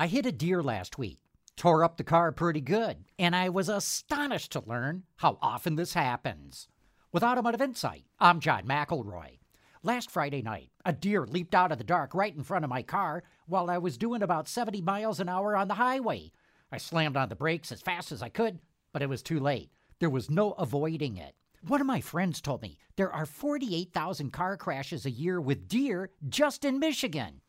I 0.00 0.06
hit 0.06 0.24
a 0.24 0.32
deer 0.32 0.62
last 0.62 0.96
week, 0.96 1.18
tore 1.58 1.84
up 1.84 1.98
the 1.98 2.04
car 2.04 2.32
pretty 2.32 2.62
good, 2.62 3.04
and 3.18 3.36
I 3.36 3.50
was 3.50 3.68
astonished 3.68 4.52
to 4.52 4.64
learn 4.66 5.02
how 5.16 5.36
often 5.42 5.76
this 5.76 5.92
happens. 5.92 6.68
With 7.12 7.22
Automotive 7.22 7.60
Insight, 7.60 8.06
I'm 8.18 8.40
John 8.40 8.64
McElroy. 8.64 9.40
Last 9.82 10.10
Friday 10.10 10.40
night, 10.40 10.70
a 10.86 10.94
deer 10.94 11.26
leaped 11.26 11.54
out 11.54 11.70
of 11.70 11.76
the 11.76 11.84
dark 11.84 12.14
right 12.14 12.34
in 12.34 12.44
front 12.44 12.64
of 12.64 12.70
my 12.70 12.82
car 12.82 13.24
while 13.44 13.68
I 13.68 13.76
was 13.76 13.98
doing 13.98 14.22
about 14.22 14.48
70 14.48 14.80
miles 14.80 15.20
an 15.20 15.28
hour 15.28 15.54
on 15.54 15.68
the 15.68 15.74
highway. 15.74 16.32
I 16.72 16.78
slammed 16.78 17.18
on 17.18 17.28
the 17.28 17.36
brakes 17.36 17.70
as 17.70 17.82
fast 17.82 18.10
as 18.10 18.22
I 18.22 18.30
could, 18.30 18.58
but 18.94 19.02
it 19.02 19.08
was 19.10 19.22
too 19.22 19.38
late. 19.38 19.70
There 19.98 20.08
was 20.08 20.30
no 20.30 20.52
avoiding 20.52 21.18
it. 21.18 21.34
One 21.68 21.82
of 21.82 21.86
my 21.86 22.00
friends 22.00 22.40
told 22.40 22.62
me 22.62 22.78
there 22.96 23.12
are 23.12 23.26
48,000 23.26 24.32
car 24.32 24.56
crashes 24.56 25.04
a 25.04 25.10
year 25.10 25.42
with 25.42 25.68
deer 25.68 26.08
just 26.26 26.64
in 26.64 26.78
Michigan. 26.78 27.42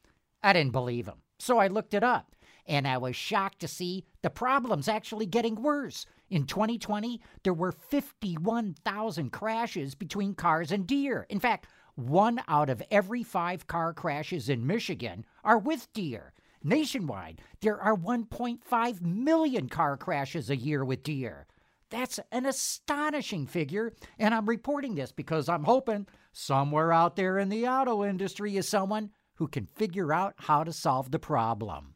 I 0.44 0.52
didn't 0.52 0.74
believe 0.74 1.08
him, 1.08 1.22
so 1.40 1.58
I 1.58 1.68
looked 1.68 1.94
it 1.94 2.04
up 2.04 2.36
and 2.68 2.88
I 2.88 2.98
was 2.98 3.16
shocked 3.16 3.60
to 3.60 3.68
see 3.68 4.06
the 4.22 4.30
problem's 4.30 4.88
actually 4.88 5.26
getting 5.26 5.56
worse. 5.56 6.06
In 6.30 6.46
2020, 6.46 7.22
there 7.44 7.54
were 7.54 7.72
51,000 7.72 9.32
crashes 9.32 9.96
between 9.96 10.34
cars 10.34 10.72
and 10.72 10.88
deer. 10.88 11.26
In 11.30 11.40
fact, 11.40 11.68
one 11.96 12.42
out 12.48 12.70
of 12.70 12.82
every 12.90 13.24
five 13.24 13.68
car 13.68 13.94
crashes 13.94 14.50
in 14.50 14.66
Michigan 14.66 15.26
are 15.44 15.58
with 15.58 15.92
deer. 15.94 16.34
Nationwide, 16.64 17.42
there 17.62 17.82
are 17.82 17.96
1.5 17.96 19.02
million 19.02 19.68
car 19.68 19.98
crashes 19.98 20.50
a 20.50 20.56
year 20.56 20.86
with 20.86 21.04
deer. 21.04 21.48
That's 21.90 22.20
an 22.32 22.46
astonishing 22.46 23.48
figure, 23.48 23.94
and 24.18 24.34
I'm 24.34 24.48
reporting 24.48 24.96
this 24.96 25.12
because 25.12 25.50
I'm 25.50 25.66
hoping 25.66 26.08
somewhere 26.32 26.94
out 26.94 27.18
there 27.18 27.38
in 27.38 27.50
the 27.50 27.68
auto 27.68 28.06
industry 28.06 28.56
is 28.56 28.68
someone 28.68 29.10
who 29.36 29.48
can 29.48 29.66
figure 29.66 30.14
out 30.14 30.36
how 30.38 30.64
to 30.64 30.72
solve 30.72 31.12
the 31.12 31.20
problem. 31.20 31.96